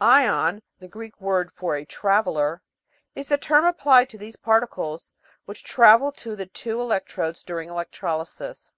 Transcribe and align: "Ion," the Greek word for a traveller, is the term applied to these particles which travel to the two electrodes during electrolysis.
"Ion," 0.00 0.60
the 0.80 0.88
Greek 0.88 1.20
word 1.20 1.52
for 1.52 1.76
a 1.76 1.84
traveller, 1.84 2.62
is 3.14 3.28
the 3.28 3.38
term 3.38 3.64
applied 3.64 4.08
to 4.08 4.18
these 4.18 4.34
particles 4.34 5.12
which 5.44 5.62
travel 5.62 6.10
to 6.10 6.34
the 6.34 6.46
two 6.46 6.80
electrodes 6.80 7.44
during 7.44 7.68
electrolysis. 7.68 8.72